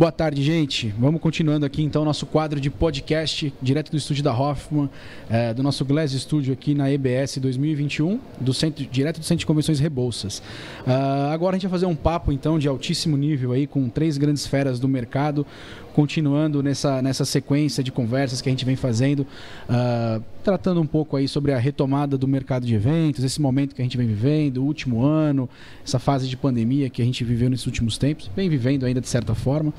[0.00, 0.88] Boa tarde, gente.
[0.98, 4.88] Vamos continuando aqui então nosso quadro de podcast direto do estúdio da Hoffman,
[5.28, 9.44] é, do nosso Glass Studio aqui na EBS 2021, do centro, direto do Centro de
[9.44, 10.38] Convenções Rebouças.
[10.86, 14.16] Uh, agora a gente vai fazer um papo então de altíssimo nível aí com três
[14.16, 15.46] grandes feras do mercado,
[15.94, 21.16] continuando nessa, nessa sequência de conversas que a gente vem fazendo, uh, tratando um pouco
[21.16, 24.58] aí sobre a retomada do mercado de eventos, esse momento que a gente vem vivendo,
[24.58, 25.48] o último ano,
[25.84, 29.08] essa fase de pandemia que a gente viveu nesses últimos tempos, vem vivendo ainda de
[29.08, 29.72] certa forma.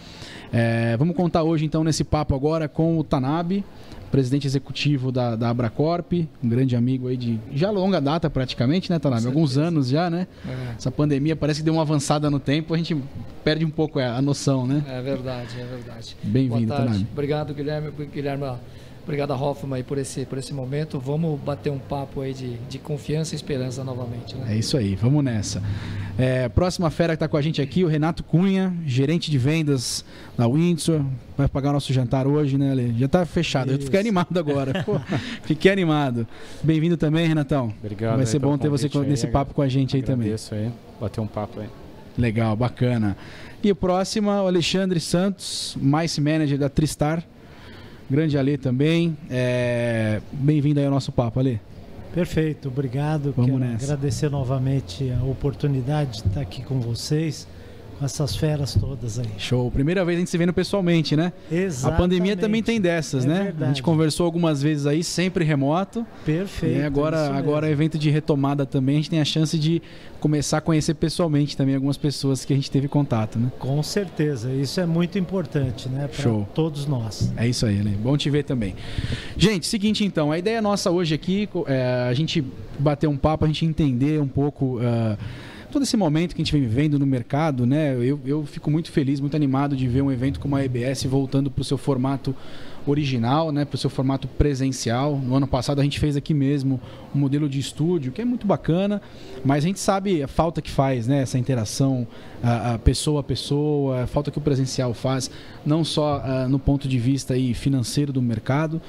[0.51, 3.63] É, vamos contar hoje então nesse papo agora com o Tanabe,
[4.11, 8.99] presidente executivo da, da Abracorp, um grande amigo aí de já longa data praticamente, né,
[8.99, 9.27] Tanabe?
[9.27, 10.27] Alguns anos já, né?
[10.45, 10.75] É.
[10.77, 12.97] Essa pandemia parece que deu uma avançada no tempo, a gente
[13.43, 14.83] perde um pouco a noção, né?
[14.87, 16.17] É verdade, é verdade.
[16.21, 17.07] Bem-vindo, Tanabe.
[17.13, 17.91] Obrigado, Guilherme.
[18.13, 18.45] Guilherme
[19.03, 20.99] Obrigado, Hoffman, aí, por esse, por esse momento.
[20.99, 24.35] Vamos bater um papo aí de, de confiança e esperança novamente.
[24.35, 24.53] Né?
[24.53, 25.61] É isso aí, vamos nessa.
[26.17, 30.05] É, próxima fera que está com a gente aqui, o Renato Cunha, gerente de vendas
[30.37, 31.01] da Windsor.
[31.37, 32.95] Vai pagar o nosso jantar hoje, né, Ale?
[32.97, 33.69] Já está fechado.
[33.69, 33.79] Isso.
[33.79, 34.83] Eu fiquei animado agora.
[34.85, 34.99] Pô,
[35.43, 36.27] fiquei animado.
[36.61, 37.73] Bem-vindo também, Renatão.
[37.79, 38.17] Obrigado.
[38.17, 40.33] Vai ser bom ter você nesse papo com a gente aí também.
[40.33, 41.67] Isso aí, bater um papo aí.
[42.17, 43.15] Legal, bacana.
[43.63, 47.23] E o próximo, o Alexandre Santos, Mice Manager da Tristar.
[48.09, 49.17] Grande Ale também.
[49.29, 50.21] É...
[50.33, 51.61] Bem-vindo aí ao nosso papo, Ale.
[52.13, 53.33] Perfeito, obrigado.
[53.35, 53.85] Vamos Quero nessa.
[53.85, 57.47] agradecer novamente a oportunidade de estar aqui com vocês
[58.05, 59.27] essas feras todas aí.
[59.37, 59.69] Show.
[59.71, 61.31] Primeira vez a gente se vendo pessoalmente, né?
[61.51, 61.85] Exatamente.
[61.95, 63.43] A pandemia também tem dessas, é né?
[63.43, 63.63] Verdade.
[63.63, 66.05] A gente conversou algumas vezes aí, sempre remoto.
[66.25, 66.79] Perfeito.
[66.79, 69.81] E agora, agora evento de retomada também, a gente tem a chance de
[70.19, 73.51] começar a conhecer pessoalmente também algumas pessoas que a gente teve contato, né?
[73.57, 74.51] Com certeza.
[74.53, 76.07] Isso é muito importante, né?
[76.07, 77.33] Para todos nós.
[77.35, 77.89] É isso aí, Eli.
[77.91, 78.75] Bom te ver também.
[79.35, 82.43] Gente, seguinte então, a ideia nossa hoje aqui é a gente
[82.77, 84.77] bater um papo, a gente entender um pouco.
[84.77, 85.17] Uh,
[85.71, 87.95] todo esse momento que a gente vem vivendo no mercado, né?
[87.95, 91.49] Eu, eu fico muito feliz, muito animado de ver um evento como a EBS voltando
[91.49, 92.35] para o seu formato
[92.85, 95.15] original, né, para o seu formato presencial.
[95.17, 96.79] No ano passado a gente fez aqui mesmo
[97.13, 99.01] um modelo de estúdio que é muito bacana,
[99.43, 102.07] mas a gente sabe a falta que faz, né, essa interação
[102.41, 105.29] a, a pessoa a pessoa, a falta que o presencial faz,
[105.65, 108.81] não só uh, no ponto de vista aí financeiro do mercado,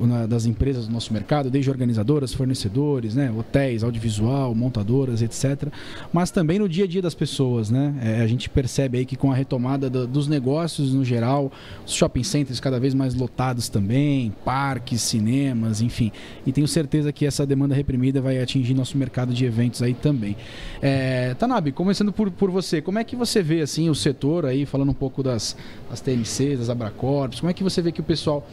[0.00, 5.68] na, das empresas do nosso mercado, desde organizadoras, fornecedores, né, hotéis, audiovisual, montadoras, etc.,
[6.12, 7.94] mas também no dia a dia das pessoas, né?
[8.02, 11.52] É, a gente percebe aí que com a retomada do, dos negócios no geral,
[11.84, 16.12] os shopping centers cada vez mais lotados também, parques, cinemas, enfim,
[16.46, 20.36] e tenho certeza que essa demanda reprimida vai atingir nosso mercado de eventos aí também.
[20.80, 24.66] É, Tanabe, começando por, por você, como é que você vê assim o setor aí,
[24.66, 25.56] falando um pouco das,
[25.90, 28.46] das TMCs, das Abracorps, como é que você vê que o pessoal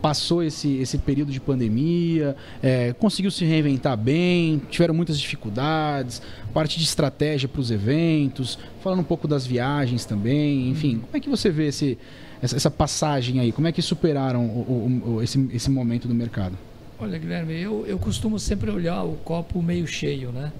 [0.00, 6.22] passou esse, esse período de pandemia, é, conseguiu se reinventar bem, tiveram muitas dificuldades,
[6.52, 11.20] parte de estratégia para os eventos, falando um pouco das viagens também, enfim, como é
[11.20, 11.98] que você vê esse,
[12.42, 16.14] essa, essa passagem aí, como é que superaram o, o, o, esse, esse momento do
[16.14, 16.56] mercado?
[17.00, 20.52] Olha, Guilherme, eu, eu costumo sempre olhar o copo meio cheio, né?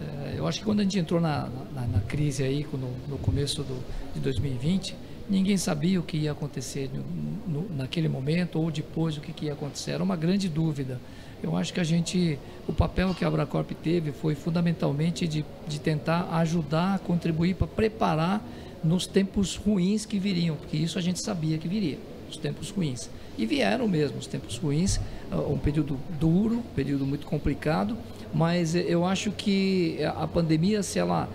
[0.00, 3.18] É, eu acho que quando a gente entrou na, na, na crise aí, no, no
[3.18, 3.82] começo do,
[4.14, 4.94] de 2020,
[5.28, 9.46] ninguém sabia o que ia acontecer no, no, naquele momento ou depois o que, que
[9.46, 9.92] ia acontecer.
[9.92, 11.00] Era uma grande dúvida.
[11.42, 15.78] Eu acho que a gente, o papel que a Abracorp teve foi fundamentalmente de, de
[15.78, 18.42] tentar ajudar, contribuir para preparar
[18.82, 21.98] nos tempos ruins que viriam, porque isso a gente sabia que viria,
[22.30, 23.10] os tempos ruins.
[23.36, 24.98] E vieram mesmo os tempos ruins,
[25.30, 27.96] ah, um período duro, um período muito complicado,
[28.32, 31.28] mas eu acho que a pandemia, se ela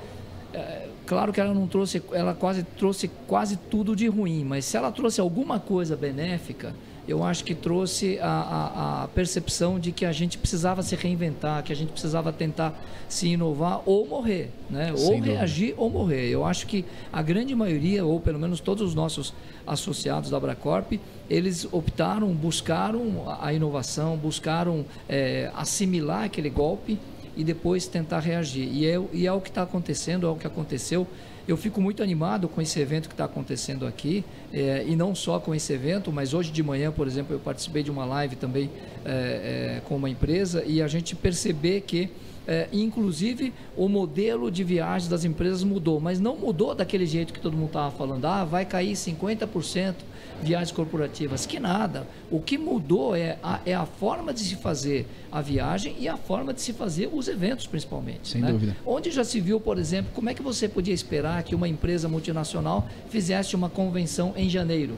[0.54, 4.78] eh, claro que ela não trouxe, ela quase trouxe quase tudo de ruim, mas se
[4.78, 6.74] ela trouxe alguma coisa benéfica,
[7.06, 11.64] eu acho que trouxe a, a, a, percepção de que a gente precisava se reinventar,
[11.64, 12.74] que a gente precisava tentar
[13.10, 14.94] se inovar ou morrer, né?
[14.98, 16.30] ou reagir ou morrer.
[16.30, 19.34] Eu acho que a grande maioria, ou pelo menos todos os nossos
[19.68, 20.94] associados da Abracorp,
[21.30, 26.98] eles optaram, buscaram a inovação, buscaram é, assimilar aquele golpe
[27.36, 28.68] e depois tentar reagir.
[28.72, 31.08] E é, e é o que está acontecendo, é o que aconteceu.
[31.48, 34.24] Eu fico muito animado com esse evento que está acontecendo aqui,
[34.54, 37.84] é, e não só com esse evento, mas hoje de manhã, por exemplo, eu participei
[37.84, 38.70] de uma live também
[39.06, 42.10] é, é, com uma empresa e a gente perceber que
[42.48, 47.40] é, inclusive, o modelo de viagem das empresas mudou, mas não mudou daquele jeito que
[47.40, 48.26] todo mundo estava falando.
[48.26, 49.96] Ah, vai cair 50%
[50.42, 51.46] viagens corporativas.
[51.46, 52.08] Que nada.
[52.30, 56.18] O que mudou é a, é a forma de se fazer a viagem e a
[56.18, 58.28] forma de se fazer os eventos, principalmente.
[58.28, 58.52] Sem né?
[58.52, 58.76] dúvida.
[58.86, 62.10] Onde já se viu, por exemplo, como é que você podia esperar que uma empresa
[62.10, 64.98] multinacional fizesse uma convenção em janeiro?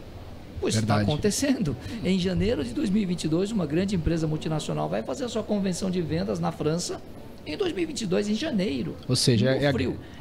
[0.60, 1.76] Pois está acontecendo.
[2.04, 6.40] Em janeiro de 2022, uma grande empresa multinacional vai fazer a sua convenção de vendas
[6.40, 7.02] na França
[7.46, 8.96] em 2022, em janeiro.
[9.08, 9.74] Ou seja, é, a,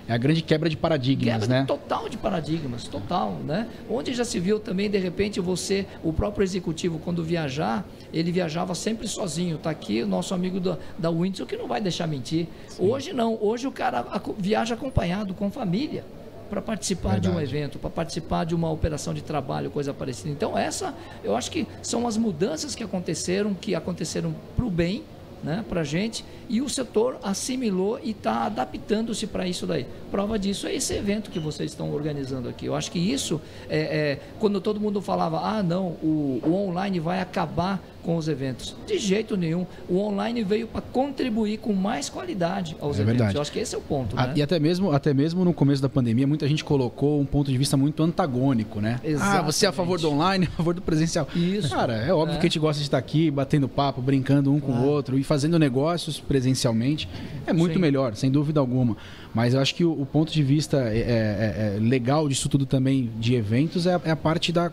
[0.08, 1.64] é a grande quebra de paradigmas, quebra né?
[1.64, 3.68] Total de paradigmas, total, né?
[3.88, 8.74] Onde já se viu também, de repente, você, o próprio executivo, quando viajar, ele viajava
[8.74, 9.54] sempre sozinho.
[9.54, 12.48] Está aqui o nosso amigo da, da Windsor que não vai deixar mentir.
[12.66, 12.90] Sim.
[12.90, 14.04] Hoje não, hoje o cara
[14.36, 16.04] viaja acompanhado, com família
[16.52, 17.30] para participar Verdade.
[17.30, 20.28] de um evento, para participar de uma operação de trabalho, coisa parecida.
[20.28, 20.94] Então, essa,
[21.24, 25.02] eu acho que são as mudanças que aconteceram, que aconteceram para o bem,
[25.42, 29.86] né, para a gente, e o setor assimilou e está adaptando-se para isso daí.
[30.10, 32.66] Prova disso é esse evento que vocês estão organizando aqui.
[32.66, 37.00] Eu acho que isso, é, é quando todo mundo falava, ah, não, o, o online
[37.00, 38.74] vai acabar com os eventos.
[38.86, 39.66] De jeito nenhum.
[39.88, 43.18] O online veio para contribuir com mais qualidade aos é eventos.
[43.18, 43.36] Verdade.
[43.36, 44.16] Eu acho que esse é o ponto.
[44.16, 44.32] Né?
[44.36, 47.56] E até mesmo, até mesmo no começo da pandemia, muita gente colocou um ponto de
[47.56, 49.00] vista muito antagônico, né?
[49.04, 49.38] Exatamente.
[49.38, 51.28] Ah, você é a favor do online, a favor do presencial.
[51.34, 51.70] Isso.
[51.70, 52.38] Cara, é óbvio é.
[52.38, 55.22] que a gente gosta de estar aqui, batendo papo, brincando um com o outro e
[55.32, 57.08] fazendo negócios presencialmente.
[57.46, 57.80] É muito Sim.
[57.80, 58.98] melhor, sem dúvida alguma.
[59.32, 62.66] Mas eu acho que o, o ponto de vista é, é, é, legal disso tudo
[62.66, 64.70] também de eventos é, é a parte da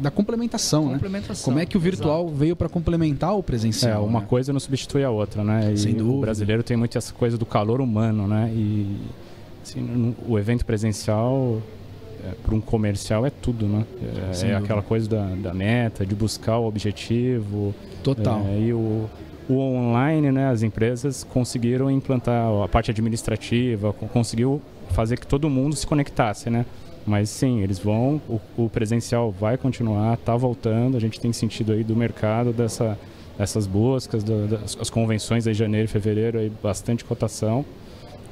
[0.00, 0.92] da complementação, né?
[0.92, 1.44] complementação, né?
[1.44, 2.36] Como é que o virtual exato.
[2.36, 4.04] veio para complementar o presencial?
[4.04, 4.26] É, uma né?
[4.28, 5.72] coisa não substitui a outra, né?
[5.72, 6.18] E Sem dúvida.
[6.18, 8.48] O brasileiro tem muito essa coisa do calor humano, né?
[8.54, 8.96] E
[9.60, 11.60] assim, o evento presencial
[12.24, 13.84] é, para um comercial é tudo, né?
[14.40, 17.74] É, é aquela coisa da, da, meta, de buscar o objetivo.
[18.04, 18.40] Total.
[18.50, 19.10] É, e o,
[19.48, 20.48] o online, né?
[20.48, 24.60] As empresas conseguiram implantar a parte administrativa, conseguiu
[24.90, 26.66] fazer que todo mundo se conectasse, né?
[27.06, 31.72] Mas sim, eles vão, o, o presencial vai continuar, está voltando, a gente tem sentido
[31.72, 32.96] aí do mercado dessa,
[33.36, 37.64] dessas buscas, das as convenções aí janeiro e fevereiro, aí bastante cotação.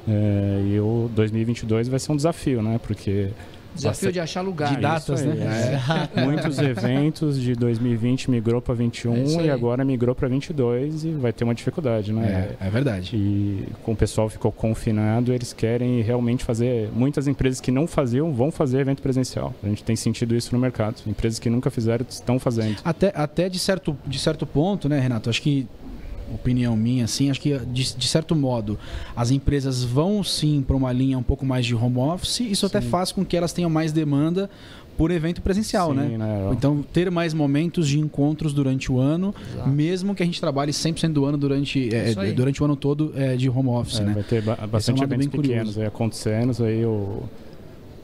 [0.07, 2.79] É, e o 2022 vai ser um desafio, né?
[2.81, 3.29] Porque
[3.75, 4.75] Desafio de achar lugar.
[4.75, 5.35] De datas, né?
[6.15, 6.21] É.
[6.21, 11.31] Muitos eventos de 2020 migrou para 21 é e agora migrou para 22 e vai
[11.31, 12.55] ter uma dificuldade, né?
[12.59, 13.15] É, é, verdade.
[13.15, 16.89] E como o pessoal ficou confinado, eles querem realmente fazer.
[16.93, 19.53] Muitas empresas que não faziam vão fazer evento presencial.
[19.63, 20.95] A gente tem sentido isso no mercado.
[21.07, 22.77] Empresas que nunca fizeram estão fazendo.
[22.83, 25.29] Até, até de, certo, de certo ponto, né, Renato?
[25.29, 25.67] Acho que
[26.33, 28.77] opinião minha, assim, acho que de, de certo modo
[29.15, 32.77] as empresas vão sim para uma linha um pouco mais de home office, isso sim.
[32.77, 34.49] até faz com que elas tenham mais demanda
[34.97, 36.17] por evento presencial, sim, né?
[36.17, 36.49] né?
[36.51, 39.69] Então, ter mais momentos de encontros durante o ano, Exato.
[39.69, 43.35] mesmo que a gente trabalhe 100% do ano durante, é, durante o ano todo é,
[43.35, 44.13] de home office, é, né?
[44.13, 47.23] Vai ter bastante é um eventos pequenos aí acontecendo, aí o,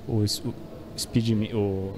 [0.08, 0.26] o, o
[0.98, 1.54] Speed...
[1.54, 1.94] O,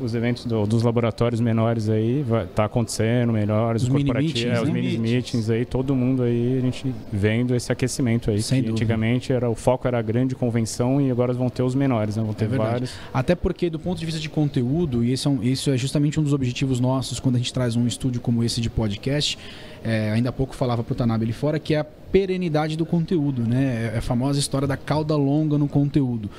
[0.00, 4.60] os eventos do, dos laboratórios menores aí vai, tá acontecendo melhores, os, mini meetings, é,
[4.60, 4.74] os né?
[4.74, 8.42] mini meetings aí, todo mundo aí a gente vendo esse aquecimento aí.
[8.42, 11.74] Sem que antigamente era o foco era a grande convenção e agora vão ter os
[11.74, 12.22] menores, né?
[12.22, 12.94] Vão ter é vários.
[13.12, 16.18] Até porque do ponto de vista de conteúdo, e esse é, um, isso é justamente
[16.20, 19.38] um dos objetivos nossos quando a gente traz um estúdio como esse de podcast,
[19.84, 22.86] é, ainda há pouco falava para o Tanabe ali fora, que é a perenidade do
[22.86, 23.92] conteúdo, né?
[23.94, 26.30] É a famosa história da cauda longa no conteúdo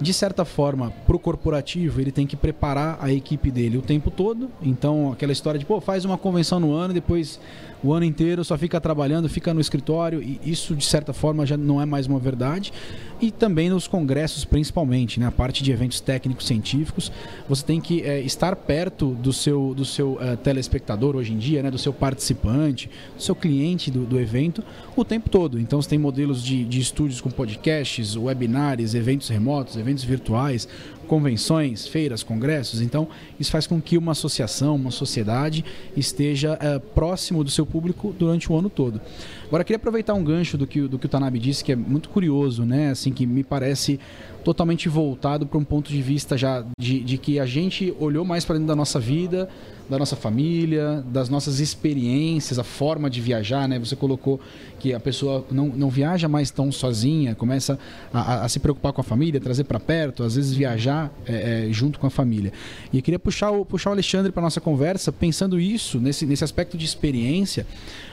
[0.00, 4.10] de certa forma, para o corporativo, ele tem que preparar a equipe dele o tempo
[4.10, 4.50] todo.
[4.62, 7.40] Então, aquela história de, pô, faz uma convenção no ano, depois
[7.84, 11.54] o ano inteiro só fica trabalhando, fica no escritório, e isso, de certa forma, já
[11.54, 12.72] não é mais uma verdade.
[13.20, 15.26] E também nos congressos, principalmente, né?
[15.26, 17.12] a parte de eventos técnicos científicos,
[17.46, 21.62] você tem que é, estar perto do seu, do seu uh, telespectador hoje em dia,
[21.62, 21.70] né?
[21.70, 24.64] do seu participante, do seu cliente do, do evento,
[24.96, 25.60] o tempo todo.
[25.60, 30.66] Então, você tem modelos de, de estúdios com podcasts, webinars, eventos remotos, eventos virtuais,
[31.04, 32.80] convenções, feiras, congressos.
[32.80, 33.08] Então,
[33.38, 35.64] isso faz com que uma associação, uma sociedade
[35.96, 39.00] esteja é, próximo do seu público durante o ano todo.
[39.46, 42.08] Agora, queria aproveitar um gancho do que, do que o Tanabe disse, que é muito
[42.08, 42.90] curioso, né?
[42.90, 44.00] Assim, que me parece
[44.44, 48.44] totalmente voltado para um ponto de vista já de, de que a gente olhou mais
[48.44, 49.48] para dentro da nossa vida,
[49.88, 53.78] da nossa família, das nossas experiências, a forma de viajar, né?
[53.78, 54.40] Você colocou
[54.78, 57.78] que a pessoa não, não viaja mais tão sozinha, começa
[58.12, 61.68] a, a, a se preocupar com a família, trazer para perto, às vezes viajar é,
[61.68, 62.52] é, junto com a família.
[62.92, 66.44] E eu queria puxar o, puxar o Alexandre para nossa conversa, pensando isso, nesse, nesse
[66.44, 67.66] aspecto de experiência,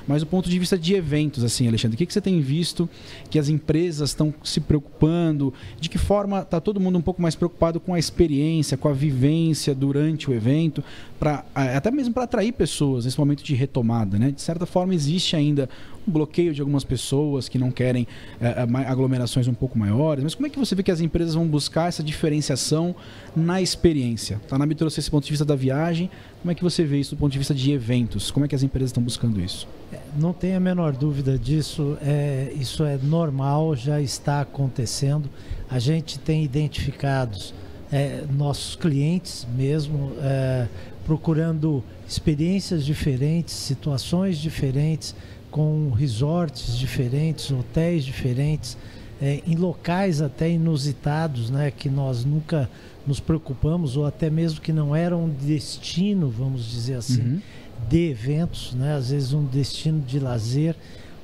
[0.07, 2.89] mas do ponto de vista de eventos, assim, Alexandre, o que, que você tem visto
[3.29, 5.53] que as empresas estão se preocupando?
[5.79, 8.93] De que forma está todo mundo um pouco mais preocupado com a experiência, com a
[8.93, 10.83] vivência durante o evento,
[11.19, 14.31] para até mesmo para atrair pessoas nesse momento de retomada, né?
[14.31, 15.69] De certa forma existe ainda
[16.07, 18.07] um bloqueio de algumas pessoas que não querem
[18.39, 21.47] é, aglomerações um pouco maiores, mas como é que você vê que as empresas vão
[21.47, 22.95] buscar essa diferenciação
[23.35, 24.41] na experiência?
[24.47, 26.09] Tá na trouxe esse ponto de vista da viagem,
[26.41, 28.31] como é que você vê isso do ponto de vista de eventos?
[28.31, 29.67] Como é que as empresas estão buscando isso?
[29.93, 35.29] É, não tem a menor dúvida disso, é, isso é normal, já está acontecendo.
[35.71, 37.53] A gente tem identificados
[37.91, 40.67] é, nossos clientes mesmo é,
[41.05, 45.15] procurando experiências diferentes, situações diferentes
[45.49, 48.77] com resorts diferentes, hotéis diferentes,
[49.21, 52.69] é, em locais até inusitados, né, que nós nunca
[53.05, 57.41] nos preocupamos ou até mesmo que não eram um destino, vamos dizer assim, uhum.
[57.89, 60.75] de eventos, né, às vezes um destino de lazer,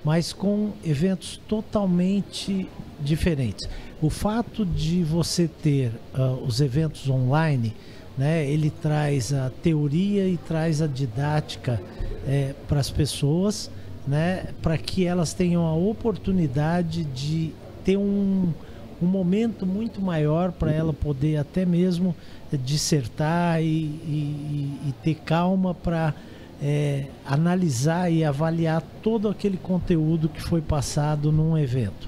[0.04, 2.68] mas com eventos totalmente
[3.00, 3.68] diferentes.
[4.02, 7.74] O fato de você ter uh, os eventos online,
[8.18, 11.82] né, ele traz a teoria e traz a didática
[12.28, 13.70] é, para as pessoas,
[14.08, 18.54] né, para que elas tenham a oportunidade de ter um,
[19.02, 22.16] um momento muito maior para ela poder até mesmo
[22.64, 26.14] dissertar e, e, e ter calma para
[26.62, 32.08] é, analisar e avaliar todo aquele conteúdo que foi passado num evento.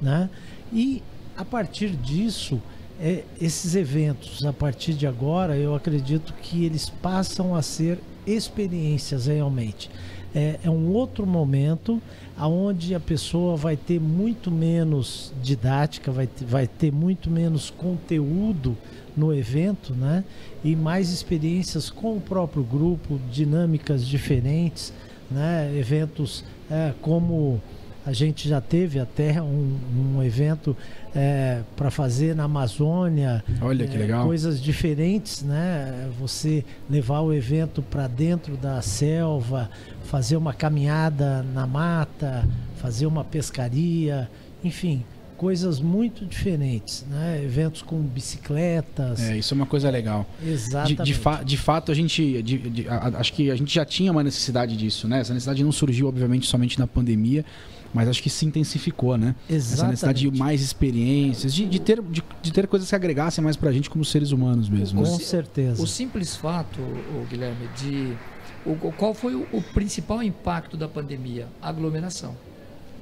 [0.00, 0.30] Né?
[0.72, 1.02] E
[1.36, 2.60] a partir disso,
[3.00, 9.26] é, esses eventos, a partir de agora, eu acredito que eles passam a ser experiências
[9.26, 9.90] realmente.
[10.34, 12.02] É, é um outro momento
[12.46, 18.76] onde a pessoa vai ter muito menos didática, vai ter, vai ter muito menos conteúdo
[19.16, 20.24] no evento, né?
[20.62, 24.92] E mais experiências com o próprio grupo, dinâmicas diferentes,
[25.30, 25.76] né?
[25.76, 27.60] Eventos é, como
[28.08, 29.76] a gente já teve até um,
[30.16, 30.74] um evento
[31.14, 33.44] é, para fazer na Amazônia.
[33.60, 34.24] Olha que é, legal.
[34.24, 36.08] Coisas diferentes, né?
[36.18, 39.68] Você levar o evento para dentro da selva,
[40.04, 44.26] fazer uma caminhada na mata, fazer uma pescaria,
[44.64, 45.04] enfim,
[45.36, 47.42] coisas muito diferentes, né?
[47.44, 49.20] Eventos com bicicletas.
[49.20, 50.26] É, isso é uma coisa legal.
[50.42, 50.96] Exatamente.
[50.96, 54.10] De, de, fa de fato, a gente, de, a, acho que a gente já tinha
[54.10, 55.20] uma necessidade disso, né?
[55.20, 57.44] Essa necessidade não surgiu, obviamente, somente na pandemia,
[57.92, 59.34] mas acho que se intensificou, né?
[59.48, 59.74] Exatamente.
[59.74, 63.56] Essa necessidade de mais experiências, de, de, ter, de, de ter coisas que agregassem mais
[63.56, 65.02] pra gente como seres humanos mesmo.
[65.02, 65.18] Com né?
[65.18, 65.82] certeza.
[65.82, 68.16] O simples fato, o Guilherme, de
[68.66, 71.48] o, qual foi o, o principal impacto da pandemia?
[71.62, 72.34] aglomeração.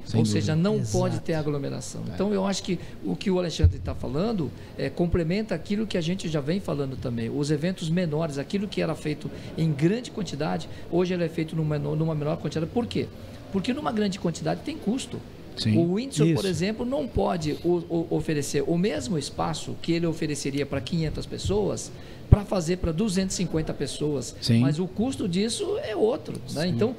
[0.07, 0.41] Sem Ou dúvida.
[0.41, 0.97] seja, não Exato.
[0.97, 2.01] pode ter aglomeração.
[2.09, 2.13] É.
[2.13, 6.01] Então, eu acho que o que o Alexandre está falando é, complementa aquilo que a
[6.01, 7.29] gente já vem falando também.
[7.29, 11.77] Os eventos menores, aquilo que era feito em grande quantidade, hoje ele é feito numa,
[11.77, 12.71] numa menor quantidade.
[12.71, 13.07] Por quê?
[13.51, 15.19] Porque numa grande quantidade tem custo.
[15.57, 15.77] Sim.
[15.77, 16.35] O Windsor, Isso.
[16.35, 21.25] por exemplo, não pode o, o, oferecer o mesmo espaço que ele ofereceria para 500
[21.25, 21.91] pessoas
[22.29, 24.35] para fazer para 250 pessoas.
[24.41, 24.59] Sim.
[24.59, 26.39] Mas o custo disso é outro.
[26.53, 26.67] Né?
[26.67, 26.95] Então,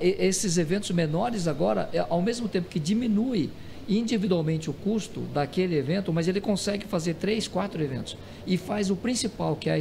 [0.00, 3.50] esses eventos menores agora, é, ao mesmo tempo que diminui
[3.88, 8.96] individualmente o custo daquele evento, mas ele consegue fazer três, quatro eventos e faz o
[8.96, 9.78] principal, que é a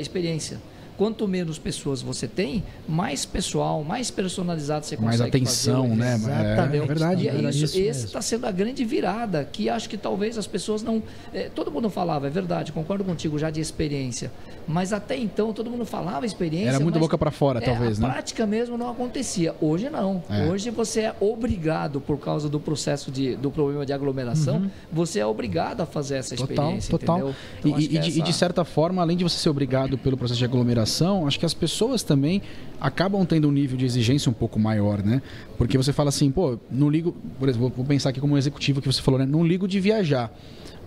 [0.00, 0.58] experiência
[0.96, 6.14] quanto menos pessoas você tem, mais pessoal, mais personalizado você consegue Mais atenção, fazer, né?
[6.14, 6.82] Exatamente.
[6.82, 7.24] É verdade.
[7.24, 10.46] E é isso, isso esse está sendo a grande virada, que acho que talvez as
[10.46, 11.02] pessoas não...
[11.32, 14.30] É, todo mundo falava, é verdade, concordo contigo já de experiência.
[14.66, 16.70] Mas até então todo mundo falava experiência.
[16.70, 18.08] Era muito boca para fora, é, talvez, a né?
[18.08, 19.54] A prática mesmo não acontecia.
[19.60, 20.22] Hoje não.
[20.28, 20.46] É.
[20.46, 24.70] Hoje você é obrigado, por causa do processo de, do problema de aglomeração, uhum.
[24.92, 26.90] você é obrigado a fazer essa experiência.
[26.90, 27.34] Total, total.
[27.60, 28.18] Então, e, e, essa...
[28.18, 30.85] e, de certa forma, além de você ser obrigado pelo processo de aglomeração,
[31.26, 32.42] acho que as pessoas também
[32.80, 35.22] acabam tendo um nível de exigência um pouco maior, né?
[35.58, 38.80] Porque você fala assim, pô, não ligo, por exemplo, vou pensar aqui como um executivo
[38.80, 39.26] que você falou, né?
[39.26, 40.32] Não ligo de viajar.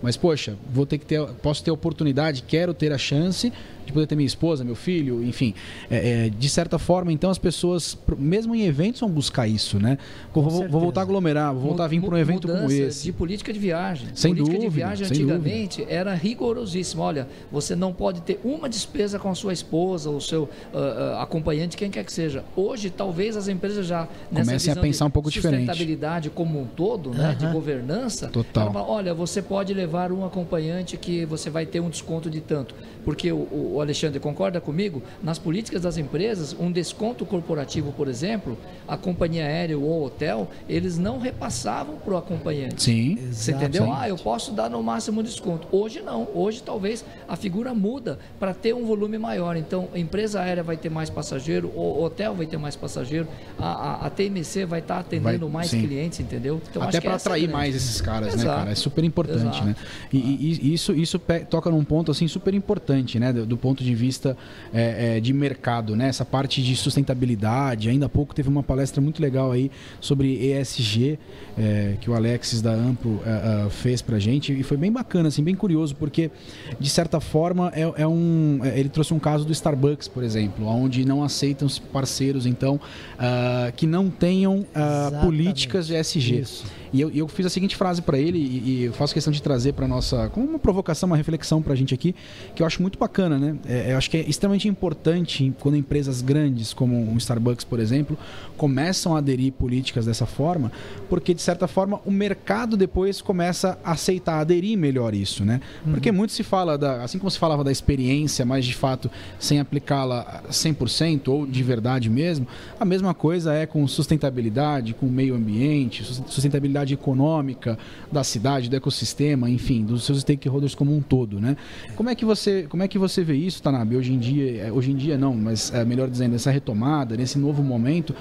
[0.02, 3.52] Mas, poxa, vou ter que ter, posso ter oportunidade, quero ter a chance
[3.90, 5.54] de poder ter minha esposa, meu filho, enfim.
[5.90, 9.98] É, é, de certa forma, então, as pessoas, mesmo em eventos, vão buscar isso, né?
[10.32, 13.04] Vou, vou, voltar a aglomerar, vou voltar a vir para um evento como esse.
[13.04, 14.08] de política de viagem.
[14.14, 15.96] Sem política dúvida, de viagem, antigamente, dúvida.
[15.96, 17.02] era rigorosíssima.
[17.02, 21.16] Olha, você não pode ter uma despesa com a sua esposa, ou seu uh, uh,
[21.20, 22.44] acompanhante, quem quer que seja.
[22.56, 25.66] Hoje, talvez as empresas já, Comecem a pensar um pouco diferente.
[25.66, 27.36] sustentabilidade como um todo, né?
[27.38, 28.28] De governança.
[28.28, 28.72] Total.
[28.72, 32.74] Fala, olha, você pode levar um acompanhante que você vai ter um desconto de tanto.
[33.04, 35.02] Porque o, o Alexandre concorda comigo?
[35.22, 38.56] Nas políticas das empresas, um desconto corporativo, por exemplo,
[38.86, 42.82] a companhia aérea ou hotel, eles não repassavam para o acompanhante.
[42.82, 43.18] Sim.
[43.30, 43.92] Você entendeu?
[43.92, 45.68] Ah, eu posso dar no máximo desconto.
[45.70, 46.28] Hoje não.
[46.34, 49.56] Hoje talvez a figura muda para ter um volume maior.
[49.56, 53.66] Então, a empresa aérea vai ter mais passageiro, o hotel vai ter mais passageiro, a,
[53.66, 55.86] a, a TMC vai estar tá atendendo vai, mais sim.
[55.86, 56.60] clientes, entendeu?
[56.70, 58.48] Então, Até para atrair é mais esses caras, Exato.
[58.48, 58.70] né, cara?
[58.70, 59.64] É super importante, Exato.
[59.64, 59.76] né?
[60.12, 61.18] E, e, isso, isso
[61.48, 63.32] toca num ponto assim super importante, né?
[63.32, 64.36] Do, do ponto de vista
[64.72, 66.08] é, é, de mercado, né?
[66.08, 67.88] Essa parte de sustentabilidade.
[67.88, 71.18] Ainda há pouco teve uma palestra muito legal aí sobre ESG
[71.58, 75.28] é, que o Alexis da Amplo é, é, fez pra gente e foi bem bacana,
[75.28, 76.30] assim, bem curioso, porque
[76.78, 78.60] de certa forma é, é um.
[78.74, 83.86] ele trouxe um caso do Starbucks, por exemplo, onde não aceitam parceiros, então, uh, que
[83.86, 86.40] não tenham uh, políticas de ESG.
[86.40, 86.79] Isso.
[86.92, 89.40] E eu, eu fiz a seguinte frase para ele e, e, eu faço questão de
[89.42, 92.14] trazer para nossa, como uma provocação, uma reflexão para a gente aqui,
[92.54, 93.56] que eu acho muito bacana, né?
[93.66, 98.18] É, eu acho que é extremamente importante quando empresas grandes, como um Starbucks, por exemplo,
[98.56, 100.72] começam a aderir políticas dessa forma,
[101.08, 105.60] porque de certa forma o mercado depois começa a aceitar, aderir melhor isso, né?
[105.84, 106.16] Porque uhum.
[106.16, 110.42] muito se fala da, assim como se falava da experiência, mas de fato sem aplicá-la
[110.50, 112.46] 100% ou de verdade mesmo,
[112.78, 117.78] a mesma coisa é com sustentabilidade, com o meio ambiente, sustentabilidade econômica
[118.10, 121.56] da cidade, do ecossistema, enfim, dos seus stakeholders como um todo, né?
[121.96, 124.72] Como é que você, como é que você vê isso, Tanabe, hoje em dia, é,
[124.72, 128.14] hoje em dia não, mas é, melhor dizendo, essa retomada, nesse novo momento,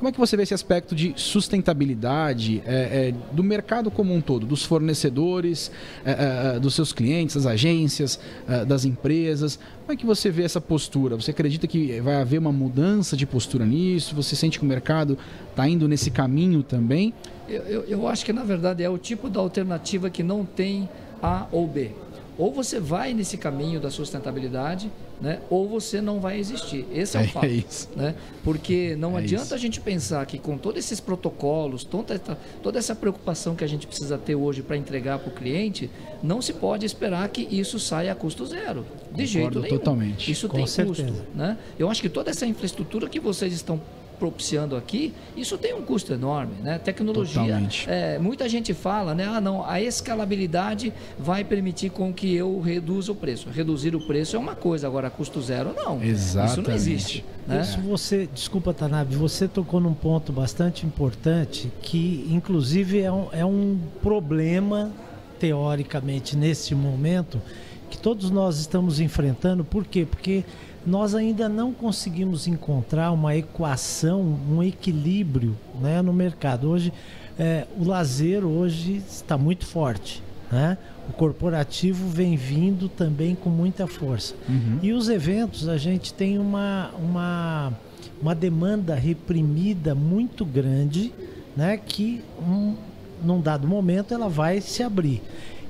[0.00, 4.20] como é que você vê esse aspecto de sustentabilidade é, é, do mercado como um
[4.22, 5.70] todo, dos fornecedores,
[6.02, 8.18] é, é, é dos seus clientes, das agências,
[8.66, 9.58] das empresas?
[9.82, 11.16] Como é que você vê essa postura?
[11.16, 14.14] Você acredita que vai haver uma mudança de postura nisso?
[14.14, 15.18] Você sente que o mercado
[15.50, 17.12] está indo nesse caminho também?
[17.50, 20.88] Eu, eu, eu acho que, na verdade, é o tipo da alternativa que não tem
[21.22, 21.90] A ou B.
[22.38, 24.90] Ou você vai nesse caminho da sustentabilidade,
[25.20, 25.40] né?
[25.50, 26.86] ou você não vai existir.
[26.90, 27.44] Esse é o é, fato.
[27.44, 27.88] É isso.
[27.94, 28.14] Né?
[28.42, 29.54] Porque não é adianta isso.
[29.54, 32.18] a gente pensar que com todos esses protocolos, toda,
[32.62, 35.90] toda essa preocupação que a gente precisa ter hoje para entregar para o cliente,
[36.22, 38.86] não se pode esperar que isso saia a custo zero.
[39.12, 39.78] De Concordo jeito nenhum.
[39.78, 40.30] totalmente.
[40.30, 41.02] Isso com tem certeza.
[41.12, 41.26] custo.
[41.34, 41.58] Né?
[41.78, 43.78] Eu acho que toda essa infraestrutura que vocês estão
[44.20, 46.78] propiciando aqui, isso tem um custo enorme, né?
[46.78, 49.24] Tecnologia, é, muita gente fala, né?
[49.26, 53.48] Ah, não, a escalabilidade vai permitir com que eu reduza o preço.
[53.48, 56.02] Reduzir o preço é uma coisa, agora custo zero não.
[56.02, 56.52] Exatamente.
[56.52, 57.24] Isso não existe.
[57.46, 57.62] Né?
[57.62, 63.44] Isso você, desculpa, Tanabe, você tocou num ponto bastante importante que, inclusive, é um, é
[63.44, 64.92] um problema
[65.38, 67.40] teoricamente nesse momento
[67.88, 69.64] que todos nós estamos enfrentando.
[69.64, 70.06] Por quê?
[70.08, 70.44] Porque
[70.86, 76.68] nós ainda não conseguimos encontrar uma equação, um equilíbrio né, no mercado.
[76.68, 76.92] Hoje,
[77.38, 80.22] é, o lazer hoje está muito forte.
[80.50, 80.78] Né?
[81.08, 84.34] O corporativo vem vindo também com muita força.
[84.48, 84.78] Uhum.
[84.82, 87.72] E os eventos, a gente tem uma, uma,
[88.20, 91.12] uma demanda reprimida muito grande,
[91.56, 91.76] né?
[91.76, 92.74] que um,
[93.22, 95.22] num dado momento ela vai se abrir.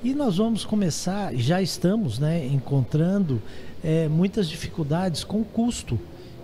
[0.02, 3.42] E nós vamos começar, já estamos né, encontrando
[3.82, 5.98] é, muitas dificuldades com custo.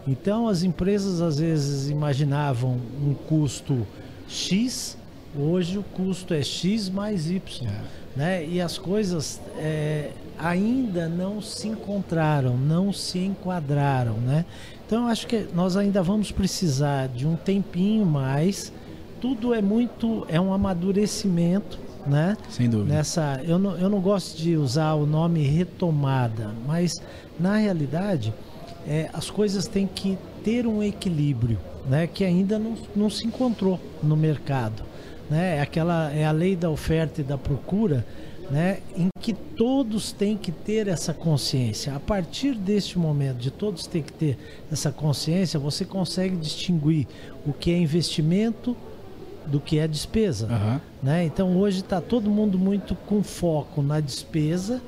[0.06, 3.86] Então as empresas às vezes imaginavam um custo
[4.28, 4.96] X,
[5.36, 7.68] hoje o custo é X mais Y.
[7.68, 7.80] É.
[8.16, 8.46] Né?
[8.46, 14.14] E as coisas é, ainda não se encontraram, não se enquadraram.
[14.14, 14.44] Né?
[14.86, 18.72] Então eu acho que nós ainda vamos precisar de um tempinho mais.
[19.20, 22.36] Tudo é muito, é um amadurecimento né?
[22.50, 22.94] Sem dúvida.
[22.94, 26.94] Nessa, eu não, eu não gosto de usar o nome retomada, mas
[27.38, 28.32] na realidade
[28.86, 32.06] é, as coisas têm que ter um equilíbrio, né?
[32.06, 34.82] Que ainda não, não se encontrou no mercado,
[35.28, 35.56] né?
[35.56, 38.06] É aquela é a lei da oferta e da procura,
[38.50, 38.78] né?
[38.96, 41.94] Em que todos têm que ter essa consciência.
[41.94, 44.38] A partir deste momento, de todos ter que ter
[44.70, 47.08] essa consciência, você consegue distinguir
[47.44, 48.76] o que é investimento
[49.46, 50.46] do que é despesa.
[50.46, 50.80] Uhum.
[51.02, 51.24] Né?
[51.24, 54.80] Então hoje está todo mundo muito com foco na despesa,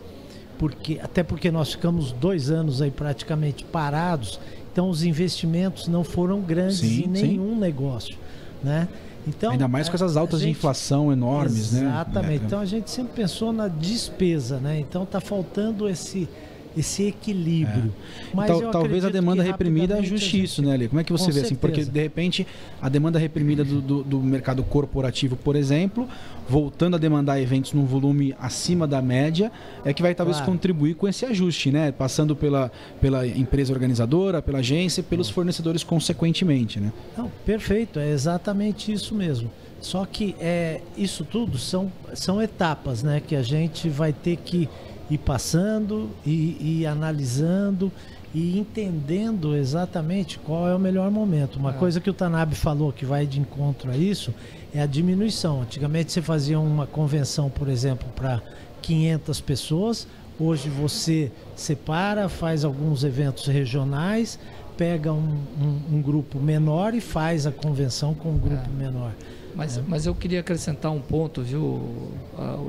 [0.59, 4.41] porque até porque nós ficamos dois anos aí praticamente parados,
[4.73, 7.61] então os investimentos não foram grandes sim, em nenhum sim.
[7.61, 8.17] negócio.
[8.63, 8.89] Né?
[9.27, 11.85] Então, Ainda mais com essas altas gente, de inflação enormes, exatamente.
[11.85, 11.91] né?
[11.91, 12.45] Exatamente.
[12.45, 14.81] Então a gente sempre pensou na despesa, né?
[14.81, 16.29] Então está faltando esse
[16.79, 17.93] esse equilíbrio.
[18.33, 18.47] É.
[18.47, 20.89] Tal, talvez a demanda reprimida ajuste isso, né, Ali?
[20.89, 21.55] Como é que você vê assim?
[21.55, 22.47] Porque de repente
[22.81, 26.09] a demanda reprimida do, do, do, mercado corporativo, por exemplo,
[26.49, 29.51] voltando a demandar eventos num volume acima da média,
[29.85, 30.53] é que vai talvez claro.
[30.53, 31.93] contribuir com esse ajuste, né?
[31.93, 36.93] Passando pela, pela empresa organizadora, pela agência e pelos fornecedores consequentemente, né?
[37.17, 39.51] Não, perfeito, é exatamente isso mesmo.
[39.81, 44.69] Só que é, isso tudo são, são etapas né, que a gente vai ter que
[45.11, 47.91] ir passando e, e analisando
[48.35, 51.59] e entendendo exatamente qual é o melhor momento.
[51.59, 51.75] Uma é.
[51.75, 54.35] coisa que o Tanabe falou que vai de encontro a isso
[54.75, 55.63] é a diminuição.
[55.63, 58.43] Antigamente você fazia uma convenção, por exemplo, para
[58.83, 60.07] 500 pessoas.
[60.39, 64.39] Hoje você separa, faz alguns eventos regionais,
[64.77, 68.79] pega um, um, um grupo menor e faz a convenção com um grupo é.
[68.79, 69.13] menor.
[69.59, 69.83] Mas, é.
[69.89, 72.13] mas eu queria acrescentar um ponto, viu,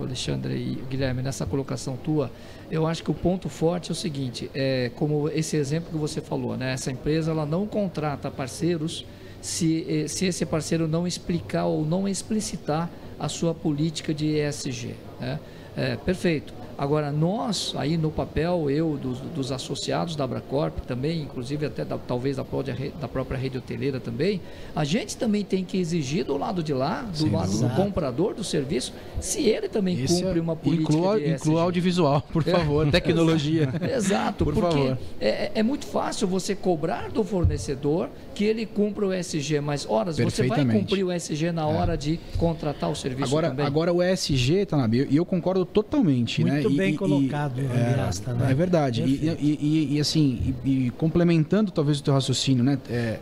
[0.02, 2.32] Alexandre e Guilherme, nessa colocação tua.
[2.72, 6.20] Eu acho que o ponto forte é o seguinte: é como esse exemplo que você
[6.20, 6.74] falou, né?
[6.74, 9.06] Essa empresa ela não contrata parceiros
[9.40, 14.96] se, eh, se esse parceiro não explicar ou não explicitar a sua política de ESG.
[15.20, 15.40] Né?
[15.78, 16.54] É, perfeito.
[16.80, 21.98] Agora, nós, aí no papel, eu, dos, dos associados da Abracorp também, inclusive até da,
[21.98, 24.40] talvez da própria, da própria rede hoteleira também,
[24.74, 27.76] a gente também tem que exigir do lado de lá, do Sim, lado exato.
[27.76, 32.48] do comprador do serviço, se ele também Esse cumpre uma política inclua, Inclua audiovisual, por
[32.48, 32.52] é.
[32.52, 32.92] favor, é.
[32.92, 33.68] tecnologia.
[33.94, 38.08] Exato, por porque é, é, muito fácil você cobrar do fornecedor
[38.40, 41.66] que ele cumpra o ESG, mas horas você vai cumprir o ESG na é.
[41.66, 43.66] hora de contratar o serviço agora, também.
[43.66, 46.62] Agora o ESG, Tanabe, e eu concordo totalmente, muito né?
[46.62, 48.50] Muito bem e, colocado, e, é, né?
[48.50, 49.04] É verdade.
[49.04, 52.80] E, e, assim, e, complementando talvez o teu raciocínio, né?
[52.90, 53.20] É,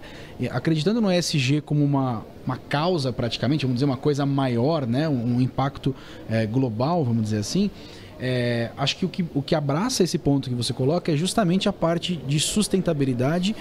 [0.52, 5.10] acreditando no ESG como uma, uma causa praticamente, vamos dizer, uma coisa maior, né?
[5.10, 5.96] Um, um impacto
[6.30, 7.72] é, global, vamos dizer assim.
[8.20, 11.70] É, acho que o, que o que abraça esse ponto que você coloca é justamente
[11.70, 13.56] a parte de sustentabilidade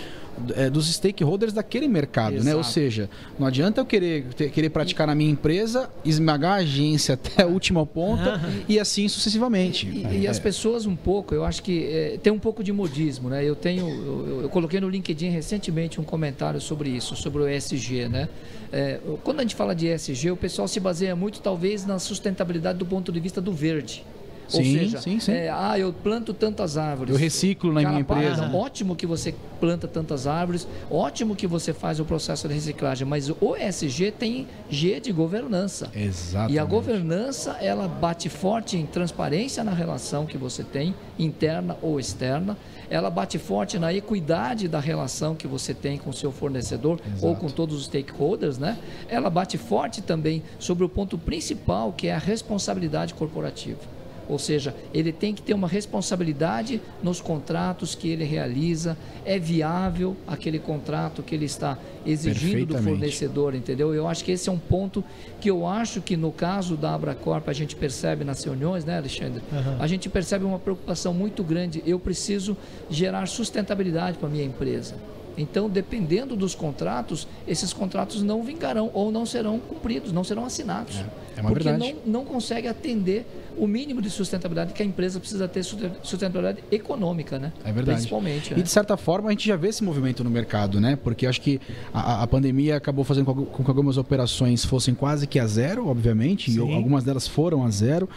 [0.54, 2.44] é, dos stakeholders daquele mercado, Exato.
[2.44, 2.54] né?
[2.54, 7.14] Ou seja, não adianta eu querer, ter, querer praticar na minha empresa, esmagar a agência
[7.16, 9.86] até a última ponta e assim sucessivamente.
[9.86, 12.72] E, e, e, as pessoas um pouco, eu acho que é, tem um pouco de
[12.72, 13.44] modismo, né?
[13.44, 18.08] Eu tenho, eu, eu, coloquei no LinkedIn recentemente um comentário sobre isso, sobre o ESG,
[18.08, 18.28] né?
[18.72, 22.78] É, quando a gente fala de ESG, o pessoal se baseia muito talvez na sustentabilidade
[22.78, 24.04] do ponto de vista do verde.
[24.52, 25.32] Ou sim, seja, sim, sim.
[25.32, 27.12] É, ah, eu planto tantas árvores.
[27.12, 28.50] Eu reciclo na Cara, minha empresa.
[28.54, 33.30] ótimo que você planta tantas árvores, ótimo que você faz o processo de reciclagem, mas
[33.30, 35.90] o ESG tem G de governança.
[35.94, 36.54] Exatamente.
[36.54, 41.98] E a governança, ela bate forte em transparência na relação que você tem, interna ou
[41.98, 42.56] externa.
[42.88, 47.26] Ela bate forte na equidade da relação que você tem com o seu fornecedor Exato.
[47.26, 48.78] ou com todos os stakeholders, né?
[49.08, 53.95] Ela bate forte também sobre o ponto principal, que é a responsabilidade corporativa.
[54.28, 60.16] Ou seja, ele tem que ter uma responsabilidade nos contratos que ele realiza, é viável
[60.26, 63.94] aquele contrato que ele está exigindo do fornecedor, entendeu?
[63.94, 65.04] Eu acho que esse é um ponto
[65.40, 69.42] que eu acho que no caso da Abracorp a gente percebe nas reuniões, né, Alexandre?
[69.52, 69.76] Uhum.
[69.80, 71.82] A gente percebe uma preocupação muito grande.
[71.86, 72.56] Eu preciso
[72.90, 74.94] gerar sustentabilidade para a minha empresa.
[75.36, 80.96] Então, dependendo dos contratos, esses contratos não vingarão ou não serão cumpridos, não serão assinados.
[80.96, 81.96] É, é uma porque verdade.
[82.06, 83.26] Não, não consegue atender
[83.56, 87.52] o mínimo de sustentabilidade que a empresa precisa ter sustentabilidade econômica, né?
[87.64, 87.98] É verdade.
[87.98, 88.52] Principalmente.
[88.52, 88.62] E né?
[88.62, 90.96] de certa forma a gente já vê esse movimento no mercado, né?
[90.96, 91.60] Porque acho que
[91.92, 96.50] a, a pandemia acabou fazendo com que algumas operações fossem quase que a zero, obviamente,
[96.50, 96.70] Sim.
[96.70, 98.08] e algumas delas foram a zero.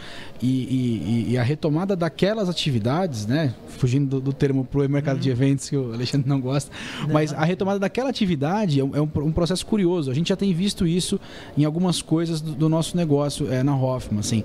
[0.42, 3.54] E, e, e, a retomada daquelas atividades, né?
[3.68, 5.22] Fugindo do, do termo para o mercado uhum.
[5.22, 7.14] de eventos que o Alexandre não gosta, não.
[7.14, 10.10] mas a retomada daquela atividade é um, é um, processo curioso.
[10.10, 11.20] A gente já tem visto isso
[11.56, 14.44] em algumas coisas do, do nosso negócio é, na Hoffman, assim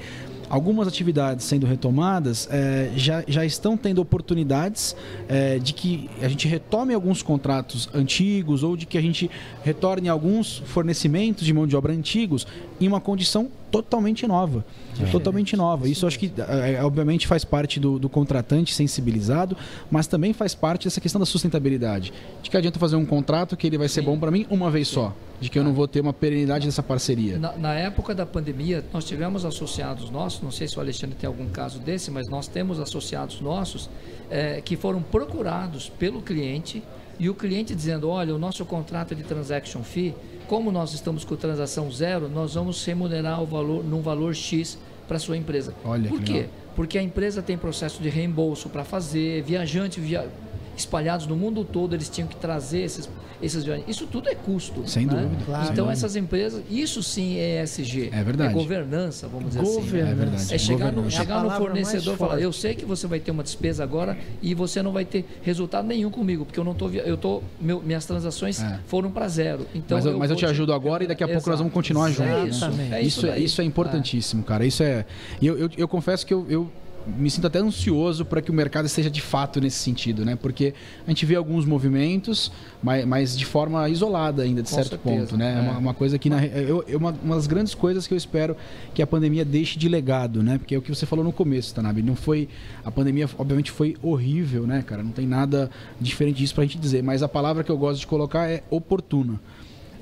[0.49, 4.95] algumas atividades sendo retomadas é, já, já estão tendo oportunidades
[5.27, 9.29] é, de que a gente retome alguns contratos antigos ou de que a gente
[9.63, 12.45] retorne alguns fornecimentos de mão de obra antigos
[12.79, 13.49] em uma condição
[13.81, 14.65] totalmente nova.
[15.01, 15.05] É.
[15.11, 15.89] Totalmente nova.
[15.89, 19.57] Isso acho que, é, obviamente, faz parte do, do, contratante sensibilizado,
[19.91, 22.13] mas também faz parte dessa questão da sustentabilidade.
[22.41, 24.07] De que adianta fazer um contrato que ele vai ser Sim.
[24.07, 24.95] bom para mim uma vez Sim.
[24.95, 25.13] só.
[25.41, 27.37] De que eu não vou ter uma perenidade dessa parceria.
[27.37, 31.27] Na, na, época da pandemia, nós tivemos associados nossos, não sei se o Alexandre tem
[31.27, 33.89] algum caso desse, mas nós temos associados nossos
[34.29, 36.81] é, que foram procurados pelo cliente
[37.19, 40.15] e o cliente dizendo: olha, o nosso contrato de transaction fee
[40.47, 44.77] como nós estamos com transação zero, nós vamos remunerar o valor num valor X
[45.07, 45.73] para sua empresa.
[45.83, 46.33] Olha Por quê?
[46.33, 46.49] Legal.
[46.75, 50.27] Porque a empresa tem processo de reembolso para fazer, viajante via...
[50.75, 53.09] espalhados no mundo todo, eles tinham que trazer esses
[53.41, 53.95] esses viajantes.
[53.95, 54.87] Isso tudo é custo.
[54.87, 55.13] Sem né?
[55.13, 55.45] dúvida.
[55.45, 55.71] Claro.
[55.71, 58.09] Então, essas empresas, isso sim é ESG.
[58.11, 58.51] É verdade.
[58.51, 59.85] É governança, vamos dizer governança.
[59.85, 59.97] assim.
[59.97, 60.53] É verdade.
[60.53, 63.43] É chegar no, chegar no fornecedor e falar: eu sei que você vai ter uma
[63.43, 66.91] despesa agora e você não vai ter resultado nenhum comigo, porque eu não estou.
[66.91, 68.79] Eu tô, meu, minhas transações é.
[68.87, 69.65] foram para zero.
[69.73, 71.73] Então, mas eu, eu, mas eu te ajudo agora e daqui a pouco nós vamos
[71.73, 72.31] continuar juntos.
[72.31, 72.89] É isso, né?
[72.91, 74.65] é isso, isso, é, isso é importantíssimo, cara.
[74.65, 75.05] Isso é.
[75.41, 76.71] Eu, eu, eu confesso que eu, eu
[77.05, 80.35] me sinto até ansioso para que o mercado esteja de fato nesse sentido, né?
[80.35, 80.73] Porque
[81.05, 85.21] a gente vê alguns movimentos, mas, mas de forma isolada ainda, de Com certo certeza.
[85.21, 85.57] ponto, né?
[85.57, 85.61] É.
[85.61, 88.55] Uma, uma, coisa que, na, eu, eu, uma, uma das grandes coisas que eu espero
[88.93, 90.57] que a pandemia deixe de legado, né?
[90.57, 92.01] Porque é o que você falou no começo, Tanabe.
[92.01, 92.49] Não foi...
[92.83, 95.03] A pandemia, obviamente, foi horrível, né, cara?
[95.03, 97.03] Não tem nada diferente disso para a gente dizer.
[97.03, 99.39] Mas a palavra que eu gosto de colocar é oportuna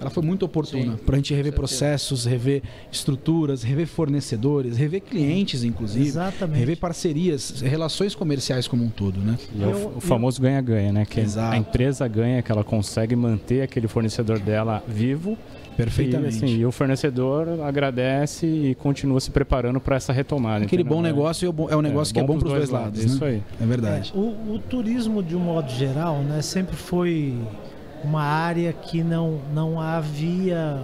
[0.04, 2.62] ela foi muito oportuna para a gente rever processos, rever
[2.92, 6.60] estruturas, rever fornecedores, rever clientes, inclusive, Exatamente.
[6.60, 9.38] rever parcerias, relações comerciais como um todo, né?
[9.56, 11.06] E é o, o famoso ganha-ganha, né?
[11.06, 11.54] Que Exato.
[11.54, 15.38] a empresa ganha, que ela consegue manter aquele fornecedor dela vivo
[15.76, 16.36] Perfeitamente.
[16.36, 20.66] E, assim, e, o fornecedor agradece e continua se preparando para essa retomada.
[20.66, 20.98] Aquele entendeu?
[20.98, 23.00] bom negócio é, é um negócio é, que é bom para os dois lados.
[23.00, 23.06] lados né?
[23.06, 23.44] Isso aí.
[23.62, 24.14] É verdade.
[24.16, 27.36] É, o, o, turismo, de um modo geral, né, sempre foi
[28.04, 30.82] uma área que não, não havia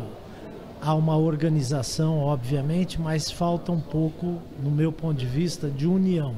[0.82, 6.36] há uma organização, obviamente, mas falta um pouco, no meu ponto de vista, de união.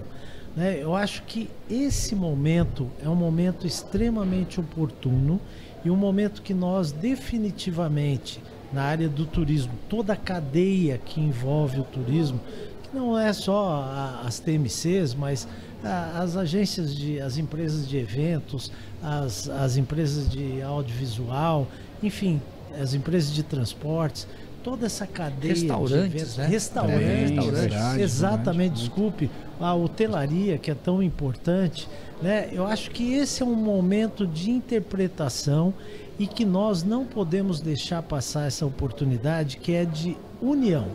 [0.55, 0.79] Né?
[0.81, 5.39] Eu acho que esse momento é um momento extremamente oportuno
[5.85, 8.41] e um momento que nós definitivamente,
[8.73, 12.39] na área do turismo, toda a cadeia que envolve o turismo,
[12.83, 15.47] que não é só as TMCs, mas
[15.83, 21.67] as agências de, as empresas de eventos, as, as empresas de audiovisual,
[22.03, 22.41] enfim,
[22.79, 24.27] as empresas de transportes,
[24.63, 26.47] toda essa cadeia restaurantes, de eventos, né?
[26.47, 28.79] restaurantes, Também, restaurantes, verdade, exatamente, verdade.
[28.79, 31.87] desculpe, a hotelaria que é tão importante,
[32.21, 32.49] né?
[32.51, 35.73] Eu acho que esse é um momento de interpretação
[36.19, 40.87] e que nós não podemos deixar passar essa oportunidade que é de união.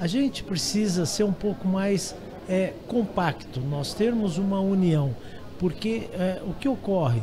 [0.00, 2.14] A gente precisa ser um pouco mais
[2.48, 5.14] é, compacto, nós termos uma união,
[5.58, 7.22] porque é, o que ocorre?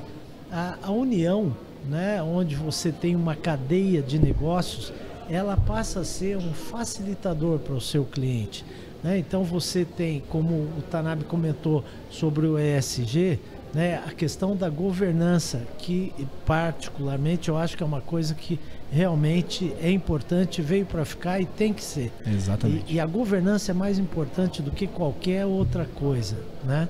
[0.51, 1.55] A, a união,
[1.87, 4.91] né, onde você tem uma cadeia de negócios,
[5.29, 8.65] ela passa a ser um facilitador para o seu cliente.
[9.03, 9.17] Né?
[9.19, 13.39] Então você tem, como o Tanabe comentou sobre o ESG,
[13.73, 16.13] né, a questão da governança, que
[16.45, 18.59] particularmente eu acho que é uma coisa que
[18.91, 22.11] realmente é importante, veio para ficar e tem que ser.
[22.25, 22.91] Exatamente.
[22.91, 26.89] E, e a governança é mais importante do que qualquer outra coisa, né?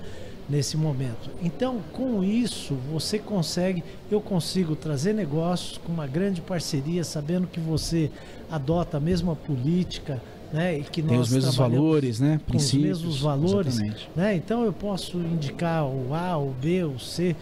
[0.50, 1.30] Nesse momento.
[1.44, 7.60] Então, com isso, você consegue, eu consigo trazer negócios com uma grande parceria, sabendo que
[7.60, 8.10] você
[8.50, 10.20] adota a mesma política,
[10.52, 10.80] né?
[10.80, 12.40] E que Tem os mesmos valores, né?
[12.48, 13.02] com os Princípios.
[13.02, 14.10] mesmos valores, Exatamente.
[14.16, 14.36] né?
[14.36, 17.36] Então eu posso indicar o A, o B, o C,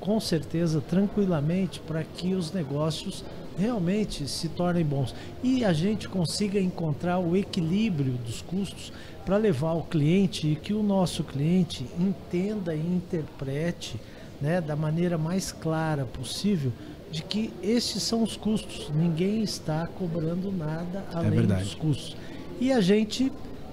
[0.00, 3.24] com certeza, tranquilamente, para que os negócios
[3.58, 8.90] realmente se tornem bons e a gente consiga encontrar o equilíbrio dos custos
[9.26, 14.00] para levar o cliente e que o nosso cliente entenda e interprete,
[14.40, 16.72] né, da maneira mais clara possível
[17.12, 18.90] de que estes são os custos.
[18.94, 21.64] Ninguém está cobrando nada além verdade.
[21.64, 22.16] dos custos.
[22.60, 23.32] E a gente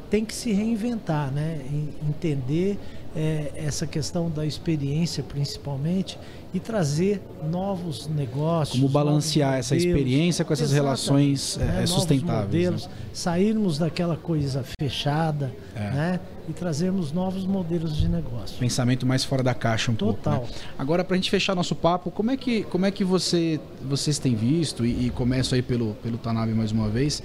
[0.10, 1.60] tem que se reinventar, né?
[1.71, 2.80] En- Entender
[3.15, 6.17] eh, essa questão da experiência, principalmente,
[6.54, 7.21] e trazer
[7.52, 8.78] novos negócios.
[8.80, 11.65] Como balancear essa experiência com essas relações né?
[11.65, 12.45] eh, Novos sustentáveis.
[12.45, 12.91] modelos, né?
[13.13, 15.80] sairmos daquela coisa fechada, É.
[15.91, 16.19] né?
[16.47, 18.58] E trazermos novos modelos de negócio.
[18.58, 20.39] Pensamento mais fora da caixa um Total.
[20.39, 20.54] pouco.
[20.54, 20.60] né?
[20.80, 24.17] Agora, para a gente fechar nosso papo, como é que, como é que você, vocês
[24.17, 27.21] têm visto, e, e começo aí pelo, pelo Tanabe mais uma vez,